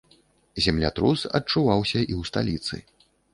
[0.65, 2.83] Землятрус адчуваўся і ў сталіцы.